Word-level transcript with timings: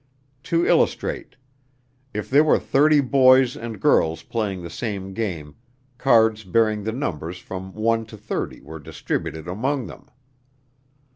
To 0.45 0.65
illustrate: 0.65 1.35
If 2.11 2.27
there 2.27 2.43
were 2.43 2.57
thirty 2.57 3.01
boys 3.01 3.55
and 3.55 3.79
girls 3.79 4.23
playing 4.23 4.63
the 4.63 4.69
same 4.71 5.13
game, 5.13 5.53
cards 5.99 6.43
bearing 6.43 6.83
the 6.85 6.91
numbers 6.91 7.37
from 7.37 7.75
one 7.75 8.07
to 8.07 8.17
thirty 8.17 8.61
were 8.61 8.79
distributed 8.79 9.47
among 9.47 9.85
them. 9.85 10.07